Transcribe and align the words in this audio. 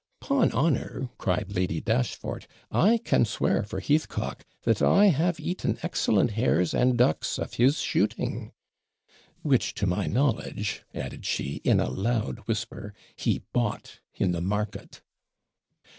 ''Pon 0.19 0.51
honour,' 0.51 1.11
cried 1.19 1.55
Lady 1.55 1.79
Dashfort, 1.79 2.47
'I 2.71 3.01
can 3.05 3.23
swear 3.23 3.61
for 3.61 3.79
Heathcock, 3.79 4.43
that 4.63 4.81
I 4.81 5.09
have 5.09 5.39
eaten 5.39 5.77
excellent 5.83 6.31
hares 6.31 6.73
and 6.73 6.97
ducks 6.97 7.37
of 7.37 7.53
his 7.53 7.77
shooting, 7.81 8.51
which, 9.43 9.75
to 9.75 9.85
my 9.85 10.07
knowledge,' 10.07 10.81
added 10.95 11.23
she, 11.27 11.61
in 11.63 11.79
a 11.79 11.91
loud 11.91 12.39
whisper, 12.47 12.95
'he 13.15 13.43
bought 13.53 13.99
in 14.15 14.31
the 14.31 14.41
market.' 14.41 15.03